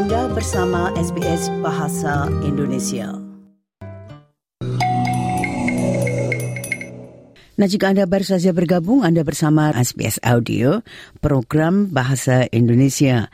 [0.00, 3.20] Anda bersama SBS Bahasa Indonesia.
[7.60, 10.80] Nah, jika Anda baru saja bergabung, Anda bersama SBS Audio,
[11.20, 13.28] program Bahasa Indonesia.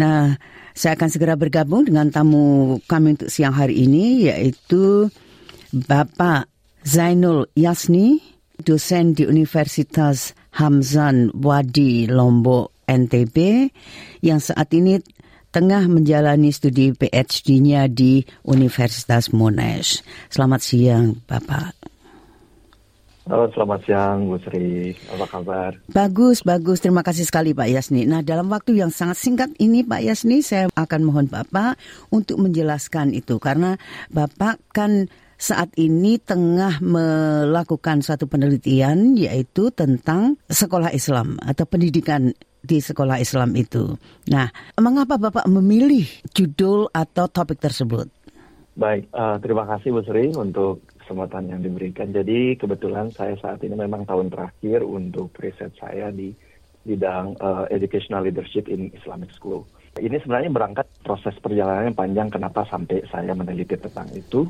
[0.00, 0.40] Nah,
[0.72, 5.12] saya akan segera bergabung dengan tamu kami untuk siang hari ini, yaitu
[5.76, 6.48] Bapak
[6.88, 8.16] Zainul Yasni,
[8.56, 13.68] dosen di Universitas Hamzan Wadi Lombok NTB
[14.24, 14.96] yang saat ini
[15.50, 20.04] tengah menjalani studi PhD-nya di Universitas Monash.
[20.28, 21.98] Selamat siang, Bapak.
[23.28, 24.96] Halo, selamat siang, Bu Sri.
[25.12, 25.76] Apa kabar?
[25.92, 26.80] Bagus, bagus.
[26.80, 28.08] Terima kasih sekali, Pak Yasni.
[28.08, 31.76] Nah, dalam waktu yang sangat singkat ini, Pak Yasni, saya akan mohon Bapak
[32.08, 33.36] untuk menjelaskan itu.
[33.36, 33.76] Karena
[34.08, 42.82] Bapak kan saat ini tengah melakukan satu penelitian yaitu tentang sekolah Islam atau pendidikan di
[42.82, 43.94] sekolah Islam itu.
[44.28, 48.10] Nah, mengapa Bapak memilih judul atau topik tersebut?
[48.78, 52.14] Baik, uh, terima kasih Bu Sri untuk kesempatan yang diberikan.
[52.14, 56.30] Jadi kebetulan saya saat ini memang tahun terakhir untuk riset saya di
[56.86, 59.66] bidang uh, educational leadership in Islamic School.
[59.98, 64.46] Ini sebenarnya berangkat proses perjalanan yang panjang kenapa sampai saya meneliti tentang itu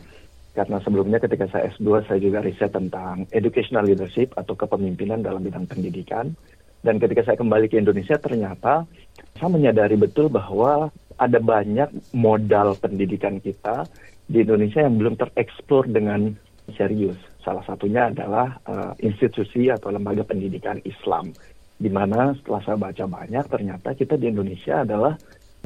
[0.58, 5.70] karena sebelumnya ketika saya S2 saya juga riset tentang educational leadership atau kepemimpinan dalam bidang
[5.70, 6.34] pendidikan.
[6.78, 8.86] Dan ketika saya kembali ke Indonesia ternyata
[9.34, 13.86] saya menyadari betul bahwa ada banyak modal pendidikan kita
[14.30, 16.30] di Indonesia yang belum tereksplor dengan
[16.78, 17.18] serius.
[17.42, 21.34] Salah satunya adalah uh, institusi atau lembaga pendidikan Islam.
[21.78, 25.14] Di mana setelah saya baca banyak ternyata kita di Indonesia adalah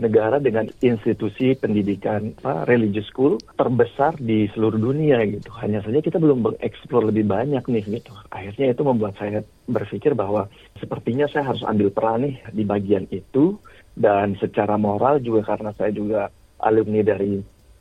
[0.03, 5.49] negara dengan institusi pendidikan apa, religious school terbesar di seluruh dunia gitu.
[5.63, 8.13] Hanya saja kita belum mengeksplor lebih banyak nih gitu.
[8.35, 10.51] Akhirnya itu membuat saya berpikir bahwa
[10.83, 13.55] sepertinya saya harus ambil peran nih di bagian itu
[13.95, 16.27] dan secara moral juga karena saya juga
[16.59, 17.39] alumni dari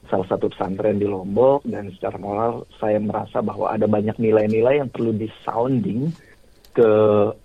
[0.09, 4.89] salah satu pesantren di Lombok dan secara moral saya merasa bahwa ada banyak nilai-nilai yang
[4.91, 6.11] perlu disounding
[6.71, 6.91] ke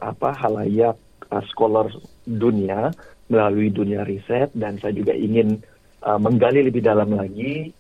[0.02, 0.98] apa halayak
[1.30, 1.90] uh, scholar
[2.26, 2.90] dunia
[3.26, 5.58] melalui dunia riset dan saya juga ingin
[6.06, 7.74] uh, menggali lebih dalam lagi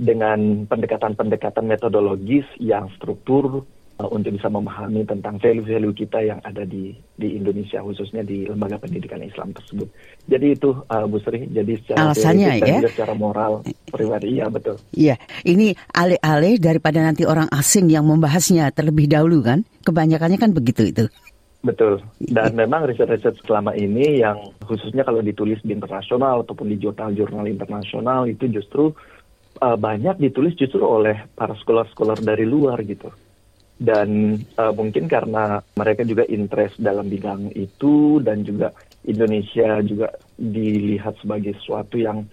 [0.00, 3.68] dengan pendekatan-pendekatan metodologis yang struktur
[4.00, 8.80] uh, untuk bisa memahami tentang value-value kita yang ada di di Indonesia khususnya di lembaga
[8.80, 9.86] pendidikan Islam tersebut.
[10.24, 13.60] Jadi itu uh, Bu Sri, jadi secara alasannya ya dan secara moral
[13.92, 14.80] pribadi ya betul.
[14.96, 20.88] Iya, ini alih-alih daripada nanti orang asing yang membahasnya terlebih dahulu kan, kebanyakannya kan begitu
[20.88, 21.04] itu.
[21.60, 22.00] Betul.
[22.16, 28.24] Dan memang riset-riset selama ini yang khususnya kalau ditulis di internasional ataupun di jurnal-jurnal internasional
[28.24, 28.96] itu justru
[29.60, 33.12] uh, banyak ditulis justru oleh para scholar-scholar dari luar gitu.
[33.76, 38.72] Dan uh, mungkin karena mereka juga interest dalam bidang itu dan juga
[39.04, 42.24] Indonesia juga dilihat sebagai sesuatu yang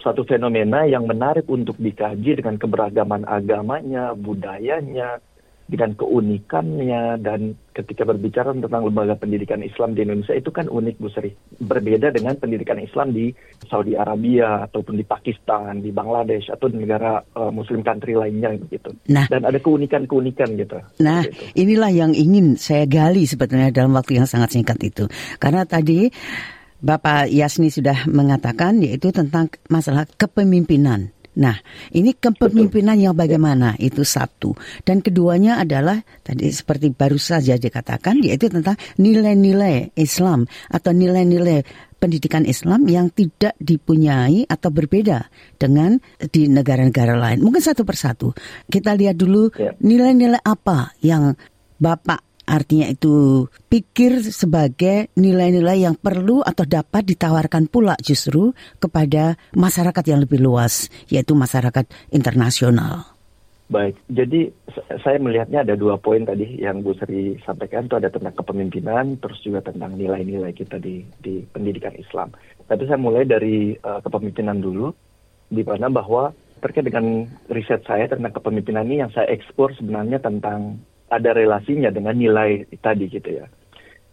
[0.00, 5.22] suatu fenomena yang menarik untuk dikaji dengan keberagaman agamanya, budayanya,
[5.68, 11.08] dengan keunikannya dan ketika berbicara tentang lembaga pendidikan Islam di Indonesia itu kan unik Bu
[11.14, 11.30] Sri.
[11.62, 13.30] Berbeda dengan pendidikan Islam di
[13.70, 18.90] Saudi Arabia ataupun di Pakistan, di Bangladesh atau di negara uh, muslim country lainnya gitu.
[19.14, 20.82] Nah, dan ada keunikan-keunikan gitu.
[20.98, 21.54] Nah, gitu.
[21.54, 25.06] inilah yang ingin saya gali sebetulnya dalam waktu yang sangat singkat itu.
[25.38, 26.10] Karena tadi
[26.78, 31.54] Bapak Yasni sudah mengatakan yaitu tentang masalah kepemimpinan Nah,
[31.94, 34.58] ini kepemimpinan yang bagaimana itu satu.
[34.82, 41.62] Dan keduanya adalah tadi seperti baru saja dikatakan yaitu tentang nilai-nilai Islam atau nilai-nilai
[41.98, 45.98] pendidikan Islam yang tidak dipunyai atau berbeda dengan
[46.30, 47.42] di negara-negara lain.
[47.42, 48.34] Mungkin satu persatu.
[48.66, 49.74] Kita lihat dulu ya.
[49.78, 51.34] nilai-nilai apa yang
[51.78, 60.04] Bapak Artinya itu pikir sebagai nilai-nilai yang perlu atau dapat ditawarkan pula justru kepada masyarakat
[60.08, 63.12] yang lebih luas, yaitu masyarakat internasional.
[63.68, 64.48] Baik, jadi
[65.04, 69.44] saya melihatnya ada dua poin tadi yang Bu Sri sampaikan itu ada tentang kepemimpinan, terus
[69.44, 72.32] juga tentang nilai-nilai kita di di pendidikan Islam.
[72.64, 74.88] Tapi saya mulai dari uh, kepemimpinan dulu,
[75.52, 76.32] di mana bahwa
[76.64, 82.16] terkait dengan riset saya tentang kepemimpinan ini yang saya ekspor sebenarnya tentang ada relasinya dengan
[82.16, 83.46] nilai tadi gitu ya.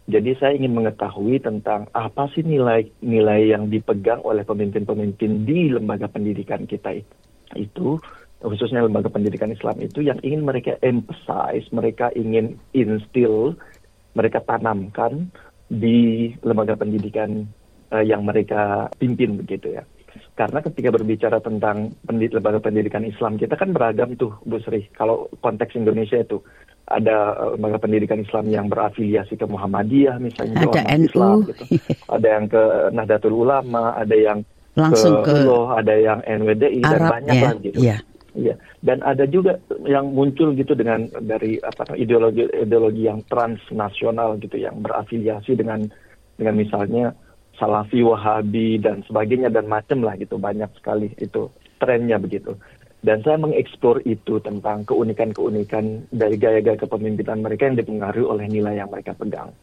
[0.06, 6.62] Jadi saya ingin mengetahui tentang apa sih nilai-nilai yang dipegang oleh pemimpin-pemimpin di lembaga pendidikan
[6.62, 6.94] kita
[7.58, 7.98] itu,
[8.38, 13.58] khususnya lembaga pendidikan Islam itu yang ingin mereka emphasize, mereka ingin instill,
[14.14, 15.26] mereka tanamkan
[15.66, 17.42] di lembaga pendidikan
[17.90, 19.82] uh, yang mereka pimpin begitu ya.
[20.38, 24.86] Karena ketika berbicara tentang pendid lembaga pendidikan Islam kita kan beragam tuh Bu Sri.
[24.94, 26.40] Kalau konteks Indonesia itu
[26.86, 31.64] ada eh, lembaga pendidikan Islam yang berafiliasi ke Muhammadiyah misalnya ada NU Islam gitu.
[32.14, 32.62] ada yang ke
[32.94, 34.38] Nahdlatul Ulama ada yang
[34.76, 37.78] langsung ke, ke ada yang NWDI Arab, dan banyak ya, lah gitu.
[37.80, 37.98] Iya.
[38.36, 38.52] Iya,
[38.84, 39.56] dan ada juga
[39.88, 45.88] yang muncul gitu dengan dari apa ideologi ideologi yang transnasional gitu yang berafiliasi dengan
[46.36, 47.16] dengan misalnya
[47.56, 51.48] Salafi, Wahabi dan sebagainya dan macam lah gitu banyak sekali itu
[51.80, 52.52] trennya begitu.
[53.06, 58.90] Dan saya mengeksplor itu tentang keunikan-keunikan dari gaya-gaya kepemimpinan mereka yang dipengaruhi oleh nilai yang
[58.90, 59.54] mereka pegang.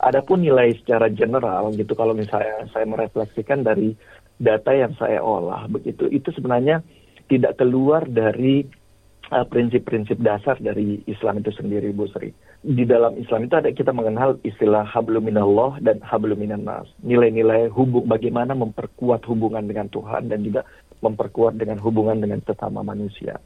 [0.00, 3.92] Adapun nilai secara general gitu kalau misalnya saya merefleksikan dari
[4.40, 6.84] data yang saya olah begitu itu sebenarnya
[7.28, 8.64] tidak keluar dari
[9.32, 12.32] uh, prinsip-prinsip uh, dasar dari Islam itu sendiri, Bu Sri.
[12.66, 16.88] Di dalam Islam itu ada kita mengenal istilah habluminallah dan habluminannas.
[17.04, 20.66] Nilai-nilai hubung bagaimana memperkuat hubungan dengan Tuhan dan juga
[21.06, 23.38] memperkuat dengan hubungan dengan sesama manusia.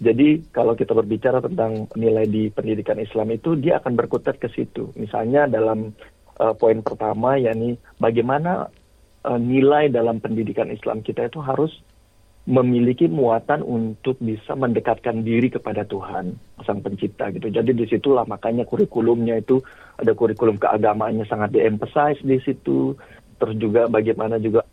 [0.00, 4.88] Jadi kalau kita berbicara tentang nilai di pendidikan Islam itu dia akan berkutat ke situ.
[4.96, 5.92] Misalnya dalam
[6.40, 8.72] uh, poin pertama yakni bagaimana
[9.28, 11.68] uh, nilai dalam pendidikan Islam kita itu harus
[12.48, 16.32] memiliki muatan untuk bisa mendekatkan diri kepada Tuhan
[16.64, 17.52] sang pencipta gitu.
[17.52, 19.60] Jadi di situlah makanya kurikulumnya itu
[20.00, 22.96] ada kurikulum keagamaannya sangat diemphasize di situ.
[23.36, 24.64] Terus juga bagaimana juga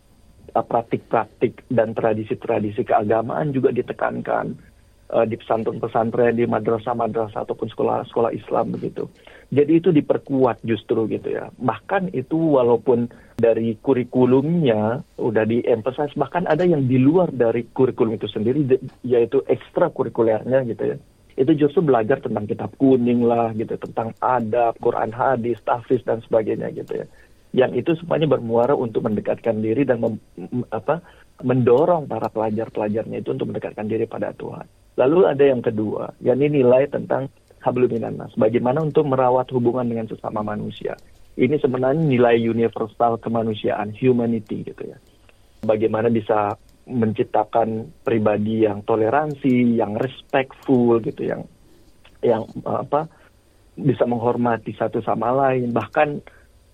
[0.53, 4.57] praktik-praktik dan tradisi-tradisi keagamaan juga ditekankan
[5.11, 9.07] uh, di pesantren-pesantren, di madrasah-madrasah ataupun sekolah-sekolah Islam begitu.
[9.47, 11.47] Jadi itu diperkuat justru gitu ya.
[11.55, 13.07] Bahkan itu walaupun
[13.39, 18.67] dari kurikulumnya udah diemphasize, bahkan ada yang di luar dari kurikulum itu sendiri,
[19.07, 20.97] yaitu ekstra kurikulernya gitu ya.
[21.37, 26.73] Itu justru belajar tentang kitab kuning lah gitu, tentang adab, Quran hadis, tahfiz dan sebagainya
[26.75, 27.05] gitu ya.
[27.55, 30.15] Yang itu semuanya bermuara untuk mendekatkan diri dan mem,
[30.71, 30.99] apa,
[31.43, 34.67] mendorong para pelajar-pelajarnya itu untuk mendekatkan diri pada Tuhan.
[34.97, 37.29] Lalu ada yang kedua, yakni nilai tentang
[37.61, 38.33] habluminanas.
[38.35, 40.97] Bagaimana untuk merawat hubungan dengan sesama manusia.
[41.37, 44.97] Ini sebenarnya nilai universal kemanusiaan, humanity gitu ya.
[45.61, 46.57] Bagaimana bisa
[46.89, 51.45] menciptakan pribadi yang toleransi, yang respectful gitu, yang
[52.25, 53.05] yang apa
[53.77, 55.69] bisa menghormati satu sama lain.
[55.69, 56.09] Bahkan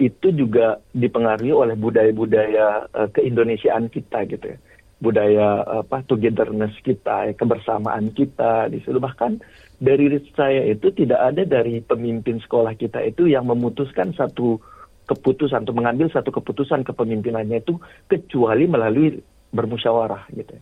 [0.01, 4.59] itu juga dipengaruhi oleh budaya-budaya uh, keindonesiaan kita gitu ya
[5.03, 9.35] budaya apa togetherness kita, ya, kebersamaan kita di situ bahkan
[9.83, 14.63] dari saya itu tidak ada dari pemimpin sekolah kita itu yang memutuskan satu
[15.03, 17.75] keputusan atau mengambil satu keputusan kepemimpinannya itu
[18.07, 19.19] kecuali melalui
[19.51, 20.55] bermusyawarah gitu.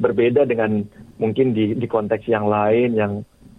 [0.00, 0.80] Berbeda dengan
[1.20, 3.12] mungkin di, di konteks yang lain yang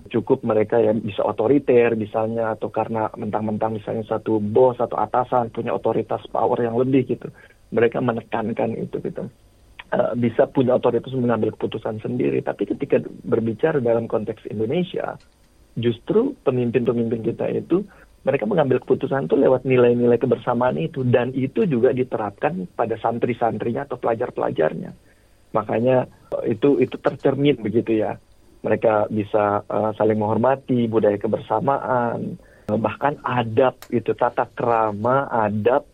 [0.09, 5.75] cukup mereka yang bisa otoriter misalnya atau karena mentang-mentang misalnya satu bos atau atasan punya
[5.75, 7.29] otoritas power yang lebih gitu.
[7.69, 9.27] Mereka menekankan itu gitu.
[9.87, 12.43] Uh, bisa punya otoritas mengambil keputusan sendiri.
[12.43, 15.15] Tapi ketika berbicara dalam konteks Indonesia,
[15.77, 17.85] justru pemimpin-pemimpin kita itu
[18.27, 23.95] mereka mengambil keputusan itu lewat nilai-nilai kebersamaan itu dan itu juga diterapkan pada santri-santrinya atau
[23.95, 24.91] pelajar-pelajarnya.
[25.55, 26.11] Makanya
[26.43, 28.19] itu itu tercermin begitu ya.
[28.65, 35.85] Mereka bisa uh, saling menghormati budaya kebersamaan, bahkan adab itu tata krama, adab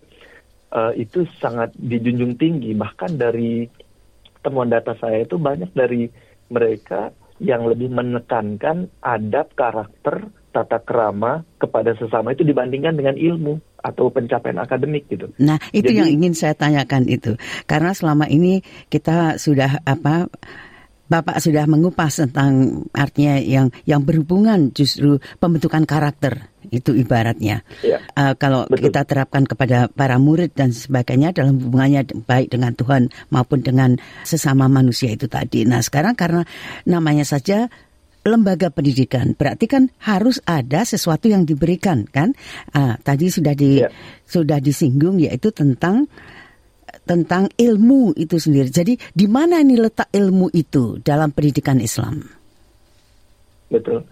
[0.73, 3.69] uh, itu sangat dijunjung tinggi bahkan dari
[4.41, 6.09] temuan data saya itu banyak dari
[6.51, 14.13] mereka yang lebih menekankan adab karakter tata kerama kepada sesama itu dibandingkan dengan ilmu atau
[14.13, 15.33] pencapaian akademik gitu.
[15.41, 17.35] Nah, itu Jadi, yang ingin saya tanyakan itu.
[17.65, 20.29] Karena selama ini kita sudah apa
[21.13, 27.61] Bapak sudah mengupas tentang artinya yang yang berhubungan justru pembentukan karakter itu ibaratnya.
[27.85, 28.89] Ya, uh, kalau betul.
[28.89, 34.65] kita terapkan kepada para murid dan sebagainya dalam hubungannya baik dengan Tuhan maupun dengan sesama
[34.65, 35.69] manusia itu tadi.
[35.69, 36.49] Nah sekarang karena
[36.89, 37.69] namanya saja
[38.25, 42.33] lembaga pendidikan berarti kan harus ada sesuatu yang diberikan kan?
[42.73, 43.93] Uh, tadi sudah di ya.
[44.25, 46.09] sudah disinggung yaitu tentang
[47.03, 48.71] tentang ilmu itu sendiri.
[48.71, 52.23] Jadi di mana ini letak ilmu itu dalam pendidikan Islam?
[53.71, 54.03] Betul.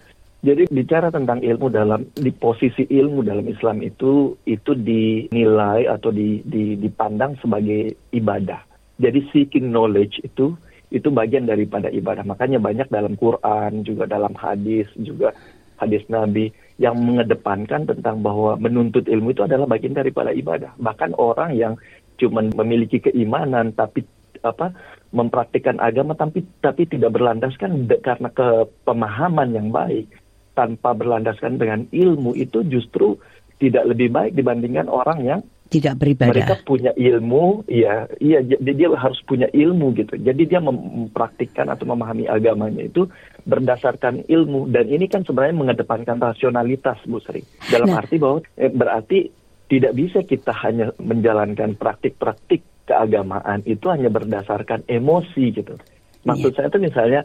[0.41, 6.41] Jadi bicara tentang ilmu dalam di posisi ilmu dalam Islam itu itu dinilai atau di,
[6.41, 8.57] di, dipandang sebagai ibadah.
[8.97, 10.57] Jadi seeking knowledge itu
[10.89, 12.25] itu bagian daripada ibadah.
[12.25, 15.29] Makanya banyak dalam Quran juga dalam hadis juga
[15.77, 16.49] hadis Nabi
[16.81, 20.73] yang mengedepankan tentang bahwa menuntut ilmu itu adalah bagian daripada ibadah.
[20.81, 21.73] Bahkan orang yang
[22.21, 24.05] cuma memiliki keimanan tapi
[24.45, 24.73] apa
[25.13, 30.09] mempraktikkan agama tapi tapi tidak berlandaskan karena kepemahaman yang baik
[30.53, 33.17] tanpa berlandaskan dengan ilmu itu justru
[33.61, 36.35] tidak lebih baik dibandingkan orang yang tidak beribadah.
[36.35, 40.19] Mereka punya ilmu, iya, iya, jadi dia harus punya ilmu gitu.
[40.19, 43.07] Jadi dia mempraktikkan atau memahami agamanya itu
[43.47, 47.39] berdasarkan ilmu dan ini kan sebenarnya mengedepankan rasionalitas, Bu Sri.
[47.71, 48.03] Dalam nah.
[48.03, 49.31] arti bahwa eh, berarti
[49.71, 55.79] tidak bisa kita hanya menjalankan praktik-praktik keagamaan itu hanya berdasarkan emosi gitu.
[56.27, 56.57] Maksud yeah.
[56.59, 57.21] saya itu misalnya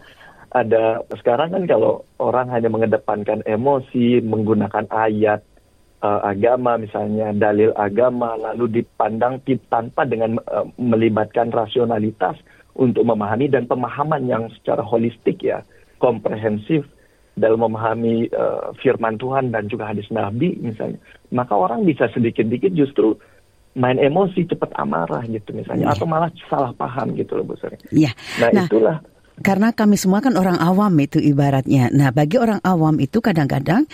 [0.54, 5.42] ada sekarang kan kalau orang hanya mengedepankan emosi, menggunakan ayat
[6.06, 12.38] uh, agama misalnya dalil agama lalu dipandang tanpa dengan uh, melibatkan rasionalitas
[12.78, 15.66] untuk memahami dan pemahaman yang secara holistik ya
[15.98, 16.86] komprehensif
[17.36, 20.96] dalam memahami uh, firman Tuhan dan juga hadis Nabi misalnya
[21.28, 23.12] maka orang bisa sedikit-sedikit justru
[23.76, 25.94] main emosi cepat amarah gitu misalnya ya.
[25.94, 27.76] atau malah salah paham gitu loh Bu Sri.
[27.92, 28.16] Ya.
[28.40, 29.04] Nah, nah itulah
[29.44, 31.92] karena kami semua kan orang awam itu ibaratnya.
[31.92, 33.84] Nah, bagi orang awam itu kadang-kadang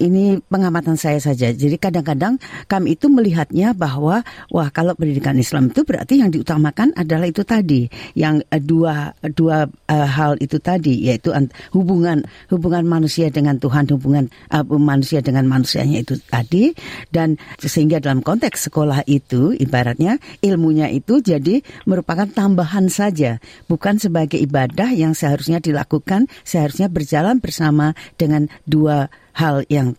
[0.00, 1.52] ini pengamatan saya saja.
[1.52, 7.28] Jadi kadang-kadang kami itu melihatnya bahwa wah kalau pendidikan Islam itu berarti yang diutamakan adalah
[7.28, 11.30] itu tadi, yang uh, dua dua uh, hal itu tadi yaitu
[11.76, 16.72] hubungan hubungan manusia dengan Tuhan, hubungan uh, manusia dengan manusianya itu tadi.
[17.12, 23.36] Dan sehingga dalam konteks sekolah itu ibaratnya ilmunya itu jadi merupakan tambahan saja,
[23.68, 29.96] bukan sebagai ibadah yang seharusnya dilakukan, seharusnya berjalan bersama dengan dua hal yang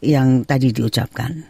[0.00, 1.44] yang tadi diucapkan.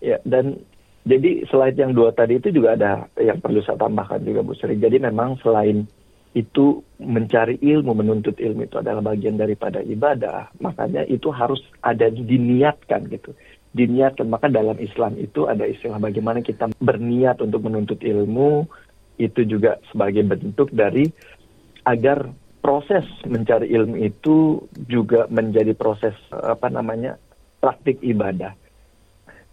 [0.00, 0.56] Ya, dan
[1.04, 4.80] jadi slide yang dua tadi itu juga ada yang perlu saya tambahkan juga Bu Sri.
[4.80, 5.84] Jadi memang selain
[6.30, 13.10] itu mencari ilmu, menuntut ilmu itu adalah bagian daripada ibadah, makanya itu harus ada diniatkan
[13.10, 13.34] gitu.
[13.74, 18.66] Diniatkan, maka dalam Islam itu ada istilah bagaimana kita berniat untuk menuntut ilmu,
[19.18, 21.10] itu juga sebagai bentuk dari
[21.82, 27.16] agar proses mencari ilmu itu juga menjadi proses apa namanya
[27.58, 28.52] praktik ibadah.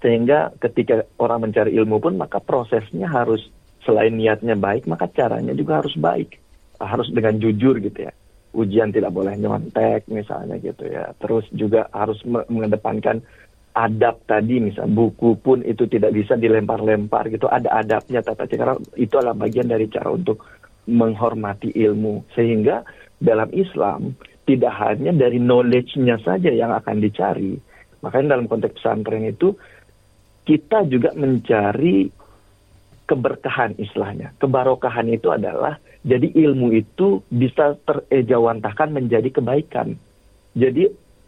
[0.03, 3.41] Sehingga ketika orang mencari ilmu pun maka prosesnya harus
[3.81, 6.37] selain niatnya baik maka caranya juga harus baik.
[6.77, 8.13] Harus dengan jujur gitu ya.
[8.53, 11.15] Ujian tidak boleh nyontek misalnya gitu ya.
[11.17, 13.23] Terus juga harus mengedepankan
[13.77, 17.45] adab tadi misal buku pun itu tidak bisa dilempar-lempar gitu.
[17.45, 18.73] Ada adabnya tata cara.
[18.97, 20.41] Itu adalah bagian dari cara untuk
[20.87, 22.87] menghormati ilmu sehingga
[23.19, 24.15] dalam Islam
[24.47, 27.59] tidak hanya dari knowledge-nya saja yang akan dicari.
[27.99, 29.51] Makanya dalam konteks pesantren itu
[30.47, 32.07] kita juga mencari
[33.03, 34.31] keberkahan istilahnya.
[34.39, 35.75] Kebarokahan itu adalah
[36.07, 39.99] jadi ilmu itu bisa terejawantahkan menjadi kebaikan.
[40.55, 40.87] Jadi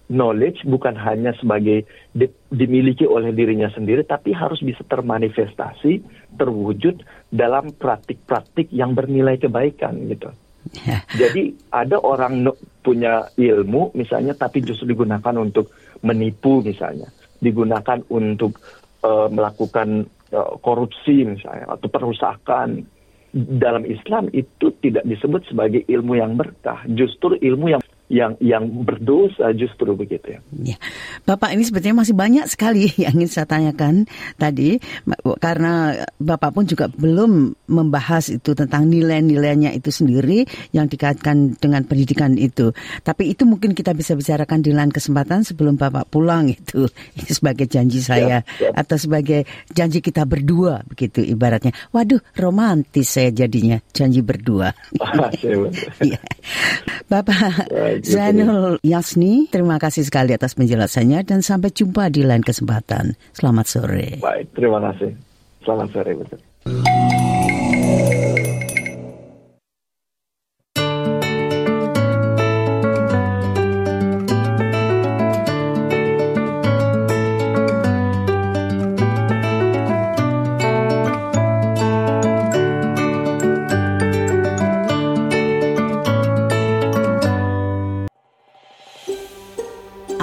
[0.09, 6.01] knowledge bukan hanya sebagai di, dimiliki oleh dirinya sendiri, tapi harus bisa termanifestasi,
[6.35, 10.33] terwujud dalam praktik-praktik yang bernilai kebaikan gitu.
[10.83, 11.01] Yeah.
[11.15, 12.45] Jadi ada orang
[12.81, 17.07] punya ilmu misalnya, tapi justru digunakan untuk menipu misalnya,
[17.39, 18.57] digunakan untuk
[19.05, 22.83] uh, melakukan uh, korupsi misalnya atau perusakan.
[23.29, 29.53] Dalam Islam itu tidak disebut sebagai ilmu yang berkah, justru ilmu yang yang yang berdosa
[29.53, 30.39] justru begitu ya.
[30.73, 30.77] ya.
[31.29, 34.81] Bapak ini sebetulnya masih banyak sekali yang ingin saya tanyakan tadi
[35.37, 42.33] karena Bapak pun juga belum membahas itu tentang nilai-nilainya itu sendiri yang dikaitkan dengan pendidikan
[42.35, 42.73] itu.
[43.05, 46.89] Tapi itu mungkin kita bisa bicarakan di lain kesempatan sebelum Bapak pulang itu.
[47.19, 48.71] Ini sebagai janji saya ya, ya.
[48.73, 51.71] atau sebagai janji kita berdua begitu ibaratnya.
[51.93, 54.73] Waduh, romantis saya jadinya janji berdua.
[56.01, 56.19] ya.
[57.05, 57.69] Bapak
[58.05, 63.17] Zainul Yasni, terima kasih sekali atas penjelasannya dan sampai jumpa di lain kesempatan.
[63.35, 64.21] Selamat sore.
[64.23, 65.11] Baik, terima kasih.
[65.63, 66.11] Selamat sore.
[66.15, 67.18] Betul.